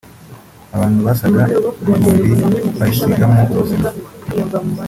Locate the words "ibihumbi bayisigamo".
1.83-3.39